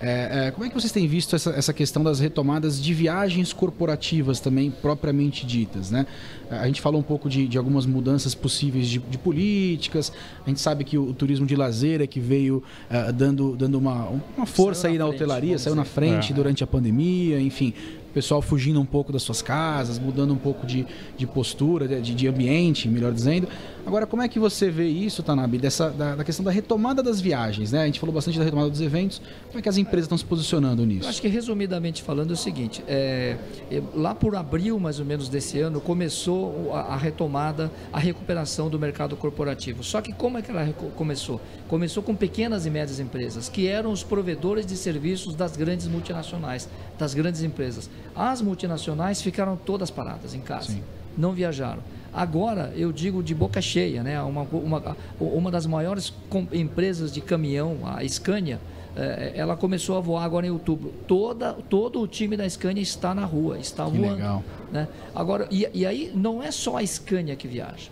[0.00, 3.52] é, é, como é que vocês têm visto essa, essa questão das retomadas de viagens
[3.52, 6.06] corporativas também, propriamente ditas, né?
[6.50, 10.12] A gente falou um pouco de, de algumas mudanças possíveis de, de políticas,
[10.44, 13.78] a gente sabe que o, o turismo de lazer é que veio ah, dando, dando
[13.78, 16.34] uma, uma força Saiu aí na na frente, hotelaria, saiu na frente É.
[16.34, 17.74] durante a pandemia, enfim,
[18.10, 20.84] o pessoal fugindo um pouco das suas casas, mudando um pouco de,
[21.16, 23.48] de postura, de, de ambiente, melhor dizendo.
[23.86, 27.20] Agora, como é que você vê isso, Tanabe, dessa, da, da questão da retomada das
[27.20, 27.82] viagens, né?
[27.82, 30.24] A gente falou bastante da retomada dos eventos, como é que as empresas estão se
[30.24, 31.08] posicionando Eu nisso?
[31.08, 33.36] acho que resumidamente falando é o seguinte, é,
[33.70, 38.68] é, lá por abril mais ou menos desse ano começou a, a retomada, a recuperação
[38.68, 39.82] do mercado corporativo.
[39.84, 41.40] Só que como é que ela começou?
[41.68, 46.68] Começou com pequenas e médias empresas, que eram os provedores de serviços das grandes multinacionais,
[46.98, 47.88] das grandes empresas.
[48.14, 50.82] As multinacionais ficaram todas paradas em casa, Sim.
[51.16, 51.82] não viajaram.
[52.12, 54.20] Agora, eu digo de boca cheia, né?
[54.22, 56.12] uma, uma, uma das maiores
[56.52, 58.60] empresas de caminhão, a Scania,
[58.96, 60.92] eh, ela começou a voar agora em outubro.
[61.06, 64.14] Toda, todo o time da Scania está na rua, está Que voando.
[64.14, 64.42] legal.
[64.72, 64.88] Né?
[65.14, 67.90] Agora, e, e aí não é só a Scania que viaja.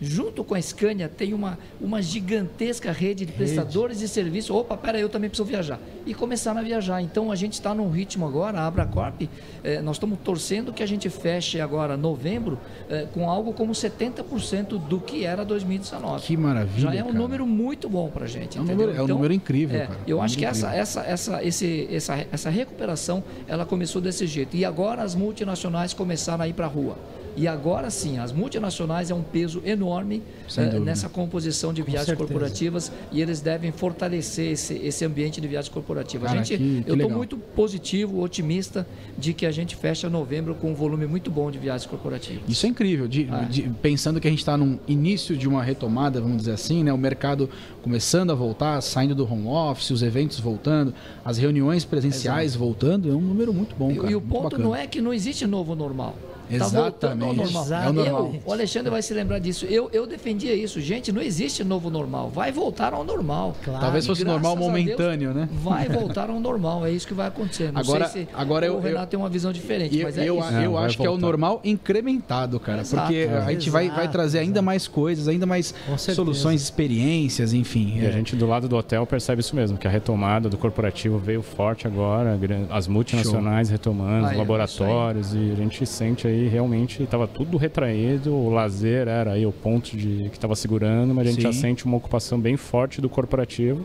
[0.00, 4.54] Junto com a Scania tem uma, uma gigantesca rede de prestadores de serviço.
[4.56, 5.78] Opa, pera, eu também preciso viajar.
[6.06, 7.02] E começaram a viajar.
[7.02, 9.22] Então a gente está num ritmo agora, a Abracorp,
[9.62, 12.58] eh, nós estamos torcendo que a gente feche agora novembro
[12.88, 16.22] eh, com algo como 70% do que era 2019.
[16.26, 17.18] Que maravilha, Já é um cara.
[17.18, 18.56] número muito bom para a gente.
[18.56, 18.86] É um entendeu?
[18.86, 20.00] número- é um número incrível, é, cara.
[20.06, 24.56] Eu Um acho que essa, essa, essa, esse, essa, essa recuperação ela começou desse jeito.
[24.56, 26.96] E agora as multinacionais começaram a ir para a rua.
[27.36, 30.22] E agora sim, as multinacionais é um peso enorme
[30.56, 35.72] eh, nessa composição de viagens corporativas e eles devem fortalecer esse, esse ambiente de viagens
[35.72, 36.28] corporativas.
[36.30, 40.54] Cara, gente, que- que eu estou muito positivo, otimista de que a gente fecha novembro
[40.54, 42.42] com um volume muito bom de viagens corporativas.
[42.48, 43.42] Isso é incrível, de- Ah.
[43.42, 46.92] de- pensando que a gente está num início de uma retomada, vamos dizer assim, né?
[46.92, 47.48] O mercado
[47.82, 50.92] começando a voltar, saindo do home office, os eventos voltando,
[51.24, 54.10] as reuniões presenciais voltando, é um número muito bom, E- cara.
[54.10, 54.64] e o muito ponto bacana.
[54.64, 56.16] não é que não existe novo normal.
[56.50, 57.36] Ao Exatamente.
[57.36, 57.66] normal.
[57.72, 58.30] É o normal.
[58.34, 59.64] Eu, o Alexandre vai se lembrar disso.
[59.66, 60.80] Eu, eu defendia isso.
[60.80, 62.30] Gente, não existe novo normal.
[62.30, 63.54] Vai voltar ao normal.
[63.64, 63.80] Claro.
[63.80, 65.48] Talvez fosse normal a Deus, momentâneo, né?
[65.52, 66.84] Vai voltar ao normal.
[66.86, 67.70] É isso que vai acontecer.
[67.72, 70.28] Não Agora- sei se agora eu- o Renato tem uma visão diferente, E mas é
[70.28, 70.48] eu, isso.
[70.54, 71.26] eu vai acho que é o voltar.
[71.26, 72.80] normal incrementado, cara.
[72.80, 73.02] Exato.
[73.06, 74.64] porque a gente vai, vai Exato, trazer ainda exato.
[74.66, 77.98] mais coisas, ainda mais soluções, experiências, enfim.
[77.98, 78.08] E É.
[78.08, 81.42] a gente do lado do hotel percebe isso mesmo, que a retomada do corporativo veio
[81.42, 82.38] forte agora,
[82.70, 88.32] as multinacionais retomando, Ah, os laboratórios, e a gente sente aí realmente estava tudo retraído,
[88.32, 91.60] o lazer era aí o ponto de que estava segurando, mas a gente já Sim.
[91.60, 93.84] sente uma ocupação bem forte do corporativo.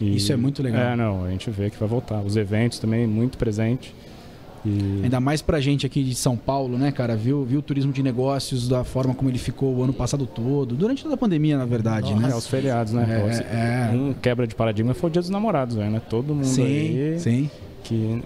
[0.00, 0.82] E- Isso é muito legal.
[0.82, 2.20] É, não, a gente vê que vai voltar.
[2.20, 3.94] Os eventos também muito presente.
[4.66, 7.14] E Ainda mais pra gente aqui de São Paulo, né, cara?
[7.14, 10.74] Viu, viu o turismo de negócios da forma como ele ficou o ano passado todo,
[10.74, 12.30] durante toda a pandemia, na verdade, né?
[12.30, 13.06] é, os feriados, né?
[13.50, 13.94] É, é.
[13.94, 16.00] Um quebra de paradigma foi o Dia dos Namorados, velho, né?
[16.08, 17.50] Todo mundo Sim, aí sim.
[17.84, 18.22] que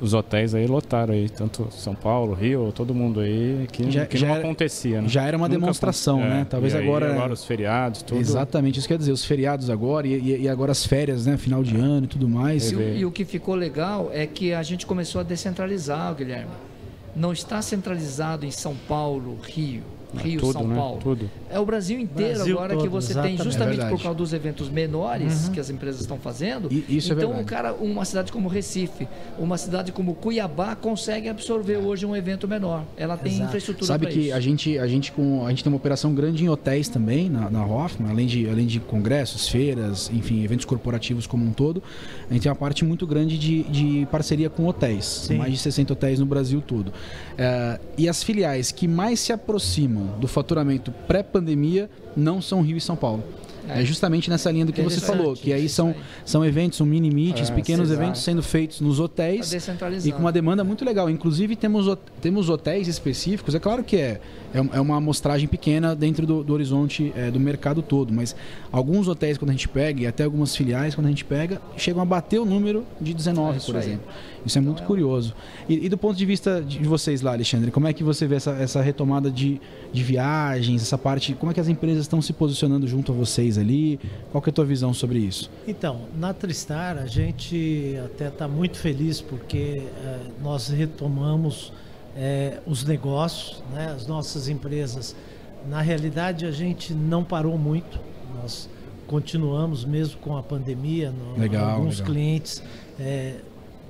[0.00, 4.16] os hotéis aí lotaram aí, tanto São Paulo, Rio, todo mundo aí, que, Já- que
[4.16, 5.08] já não era- acontecia, né?
[5.08, 6.40] Já era uma Nunca demonstração, aconte- né?
[6.40, 7.12] é, Talvez e aí agora.
[7.12, 8.20] agora os feriados, tudo.
[8.20, 11.36] Exatamente, isso quer dizer, os feriados agora e, e- agora as férias, né?
[11.36, 12.70] Final de ano e tudo mais.
[12.72, 16.50] E e o que ficou legal é que a gente começou a descentralizar, Guilherme.
[17.16, 19.82] Não está centralizado em São Paulo, Rio,
[20.16, 20.74] Rio, tudo, São né?
[20.76, 21.00] Paulo.
[21.02, 21.30] Tudo.
[21.50, 23.36] É o Brasil inteiro Brasil agora que todo, você exatamente.
[23.36, 23.96] tem, É justamente verdade.
[23.96, 26.68] por causa dos eventos menores que as empresas estão fazendo.
[26.72, 27.42] E- isso é então, verdade.
[27.42, 29.06] o cara, uma cidade como Recife,
[29.38, 32.84] uma cidade como Cuiabá consegue absorver hoje um evento menor.
[32.96, 33.48] Ela tem Exato.
[33.48, 34.34] infraestrutura Sabe que isso.
[34.34, 37.50] a gente, a, gente com, a gente tem uma operação grande em hotéis também, na,
[37.50, 41.82] na Hoffman, além de, além de congressos, feiras, enfim, eventos corporativos como um todo.
[42.30, 45.04] A gente tem uma parte muito grande de, de parceria com hotéis.
[45.04, 45.36] Sim.
[45.38, 46.92] mais de 60 hotéis no Brasil todo.
[47.36, 52.80] É, e as filiais que mais se aproximam do faturamento pré-pandemia não são Rio e
[52.80, 53.22] São Paulo.
[53.68, 53.84] É, É.
[53.84, 57.50] justamente nessa linha do que você falou, que aí são, são eventos, são mini meetings,
[57.50, 59.52] É, pequenos eventos sendo feitos nos hotéis
[60.06, 61.10] e com uma demanda muito legal.
[61.10, 61.86] Inclusive, temos,
[62.22, 63.54] temos hotéis específicos.
[63.54, 64.22] É claro que é,
[64.54, 68.34] é é uma amostragem pequena dentro do, do horizonte é, do mercado todo, mas
[68.72, 72.00] alguns hotéis, quando a gente pega, e até algumas filiais, quando a gente pega, chegam
[72.02, 73.82] a bater o número de 19, É por aí.
[73.82, 74.06] exemplo.
[74.46, 75.34] Isso é muito Então, é um- curioso.
[75.68, 78.36] E, e do ponto de vista de vocês lá, Alexandre, como é que você vê
[78.36, 79.60] essa, essa retomada de,
[79.92, 81.34] de viagens, essa parte?
[81.34, 83.98] Como é que as empresas estão se posicionando junto a vocês ali?
[84.32, 85.50] Qual que é a tua visão sobre isso?
[85.66, 91.72] Então, na Tristar a gente até está muito feliz porque eh, nós retomamos
[92.16, 95.14] eh, os negócios, né, as nossas empresas.
[95.68, 97.98] Na realidade, a gente não parou muito,
[98.40, 98.68] nós
[99.06, 101.10] continuamos mesmo com a pandemia.
[101.10, 102.12] No, Legal, alguns legal.
[102.12, 102.62] clientes,
[102.98, 103.36] eh,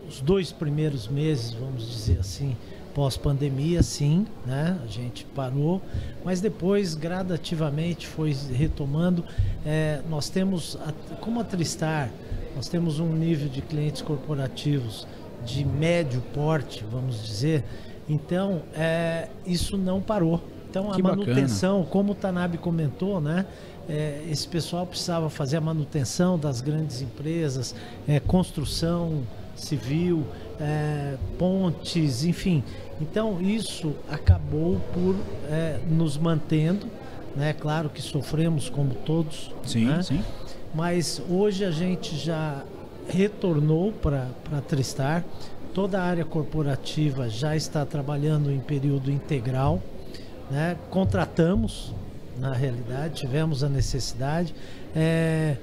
[0.09, 2.57] os dois primeiros meses, vamos dizer assim,
[2.95, 4.77] pós-pandemia, sim, né?
[4.83, 5.81] A gente parou,
[6.25, 9.25] mas depois gradativamente foi retomando.
[9.65, 12.11] É, nós temos, a- como a Tristar,
[12.57, 15.07] nós temos um nível de clientes corporativos
[15.45, 17.63] de médio porte, vamos dizer.
[18.09, 20.43] Então, é, isso não parou.
[20.71, 21.25] Então, a Que bacana.
[21.25, 23.47] manutenção, como o Tanabe comentou, né?
[23.89, 27.75] é, esse pessoal precisava fazer a manutenção das grandes empresas,
[28.07, 29.23] é, construção
[29.57, 30.25] civil,
[30.61, 32.63] é, pontes, enfim.
[33.01, 35.17] Então isso acabou por
[35.51, 36.87] é, nos mantendo,
[37.35, 37.55] né?
[37.55, 40.03] Claro que sofremos como todos, né?
[40.03, 40.23] sim.
[40.75, 42.63] mas hoje a gente já
[43.09, 44.27] retornou para
[44.69, 45.25] Tristar.
[45.79, 49.81] Toda a área corporativa já está trabalhando em período integral.
[50.51, 50.77] Né?
[50.91, 51.95] Contratamos,
[52.37, 54.53] na realidade, tivemos a necessidade.
[54.93, 55.55] É,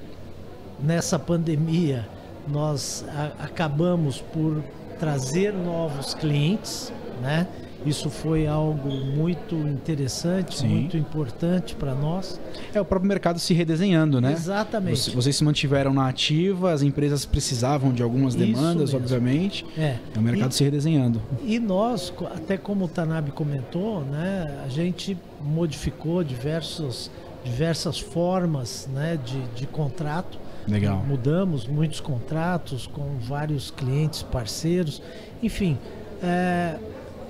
[0.81, 2.07] nessa pandemia,
[2.47, 4.63] nós a- acabamos por
[4.97, 7.45] trazer novos clientes, né?
[7.85, 10.67] Isso foi algo muito interessante, Sim.
[10.67, 12.39] muito importante para nós.
[12.73, 14.31] É o próprio mercado se redesenhando, né?
[14.33, 14.97] Exatamente.
[14.97, 19.65] Você- Vocês se mantiveram na ativa, as empresas precisavam de algumas demandas, obviamente.
[19.77, 19.97] É.
[20.15, 21.21] É o mercado se redesenhando.
[21.43, 27.11] E nós, até como o Tanabe comentou, né, a gente modificou diversos,
[27.43, 30.39] diversas formas né, de, de contrato.
[30.67, 31.03] Legal.
[31.07, 34.99] Mudamos muitos contratos com vários clientes, parceiros.
[35.43, 35.77] Enfim,
[36.23, 36.75] é,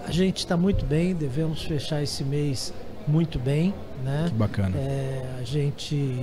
[0.05, 2.73] a gente está muito bem, devemos fechar esse mês
[3.07, 3.73] muito bem.
[4.03, 4.27] Né?
[4.29, 4.77] Que bacana.
[4.77, 6.15] É, a gente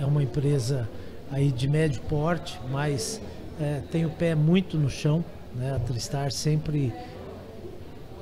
[0.00, 0.88] é uma empresa
[1.30, 3.20] aí de médio porte, mas
[3.60, 5.24] é, tem o pé muito no chão.
[5.54, 5.74] Né?
[5.74, 6.92] A Tristar sempre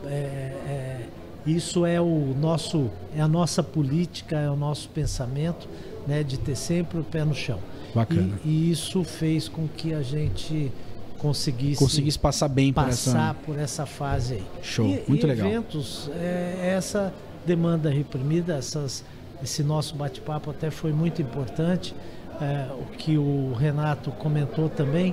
[0.05, 1.07] é, é,
[1.47, 5.69] isso é o nosso é a nossa política, é o nosso pensamento,
[6.07, 6.23] né?
[6.23, 7.59] De ter sempre o pé no chão.
[7.95, 8.39] Bacana.
[8.45, 10.71] E, e isso fez com que a gente
[11.19, 13.35] conseguisse, Conseguisse passar bem por passar essa.
[13.45, 14.45] por essa fase aí.
[14.63, 15.47] Show, E, muito e legal.
[15.49, 17.13] eventos, é, essa
[17.45, 19.05] demanda reprimida, essas,
[19.43, 21.95] esse nosso bate-papo até foi muito importante.
[22.41, 25.13] é, o que o Renato comentou também.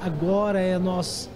[0.00, 1.30] Agora é nós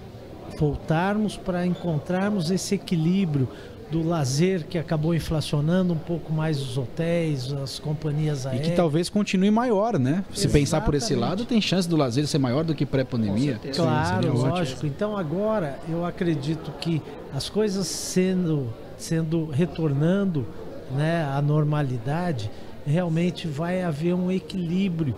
[0.58, 3.48] voltarmos para encontrarmos esse equilíbrio,
[3.90, 8.66] do lazer que acabou inflacionando um pouco mais os hotéis, as companhias E aéreas.
[8.68, 10.24] que talvez continue maior, né?
[10.34, 11.38] Se pensar por esse Exatamente.
[11.40, 13.58] lado, tem chance do lazer ser maior do que pré-pandemia.
[13.74, 14.46] Claro, ótimo.
[14.46, 14.86] lógico.
[14.86, 17.00] Então agora eu acredito que
[17.34, 18.68] as coisas sendo,
[18.98, 20.46] sendo retornando
[20.90, 22.50] né, à normalidade,
[22.86, 25.14] realmente vai haver um equilíbrio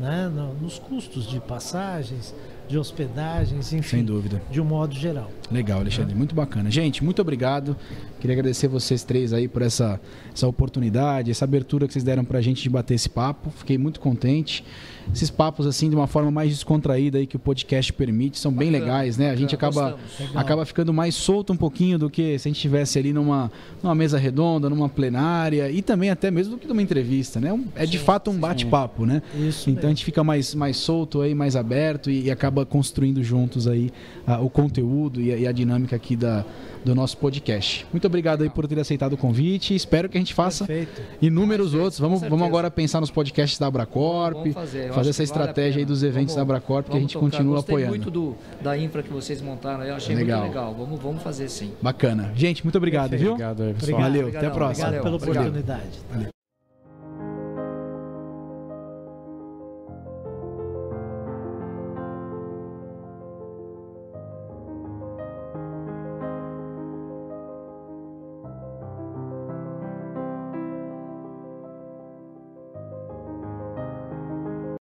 [0.00, 2.34] né, no- nos custos de passagens,
[2.68, 4.40] de hospedagens, enfim, Sem dúvida.
[4.50, 5.30] de um modo geral.
[5.50, 6.14] Legal, Alexandre.
[6.14, 6.70] Muito bacana.
[6.70, 7.76] Gente, muito obrigado.
[8.18, 10.00] Queria agradecer vocês três aí por essa,
[10.32, 13.50] essa oportunidade, essa abertura que vocês deram pra gente de bater esse papo.
[13.50, 14.64] Fiquei muito contente.
[15.12, 18.72] Esses papos, assim, de uma forma mais descontraída aí que o podcast permite, são bem
[18.72, 19.30] Bacana, legais, né?
[19.30, 20.36] A gente acaba, gostamos.
[20.36, 23.94] Acaba ficando mais solto um pouquinho do que se a gente estivesse ali numa, numa
[23.94, 27.62] mesa redonda, numa plenária e também até mesmo do que numa entrevista, né?
[27.76, 29.20] É de Sim, fato um bate-papo, né?
[29.38, 33.22] Isso Então a gente fica mais, mais solto aí, mais aberto e, e acaba construindo
[33.22, 33.92] juntos aí
[34.26, 36.44] ah, o conteúdo e e a dinâmica aqui da,
[36.84, 37.86] do nosso podcast.
[37.92, 39.74] Muito obrigado aí por ter aceitado o convite.
[39.74, 41.00] Espero que a gente faça Perfeito.
[41.22, 41.98] inúmeros outros.
[41.98, 45.78] Vamos, vamos agora pensar nos podcasts da Abracorp, Vamos fazer, fazer essa que vale estratégia
[45.80, 47.30] aí dos eventos Vamos- da Abracorp que a gente tocar.
[47.30, 47.90] continua Gostei apoiando.
[47.96, 50.40] muito do, da infra que vocês montaram, eu achei Legal.
[50.42, 50.74] muito legal.
[50.78, 51.72] Vamos, vamos fazer sim.
[51.80, 52.32] Bacana.
[52.34, 53.22] Gente, muito obrigado, Perfeito.
[53.22, 53.32] viu?
[53.32, 54.00] Obrigado aí, pessoal.
[54.00, 54.12] Obrigado.
[54.22, 54.86] Valeu, até a próxima.
[54.88, 55.42] Obrigado pela Valeu.
[55.42, 56.33] oportunidade.